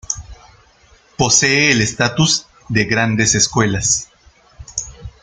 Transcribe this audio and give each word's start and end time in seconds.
Posee 1.15 1.69
el 1.71 1.81
estatus 1.83 2.47
de 2.69 2.85
"Grandes 2.85 3.35
Escuelas". 3.35 4.09